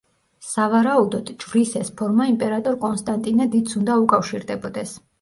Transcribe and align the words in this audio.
სავარაუდოდ, 0.51 1.29
ჯვრის 1.43 1.75
ეს 1.83 1.93
ფორმა 2.01 2.29
იმპერატორ 2.33 2.81
კონსტანტინე 2.89 3.51
დიდს 3.59 3.81
უნდა 3.85 4.03
უკავშირდებოდეს. 4.09 5.01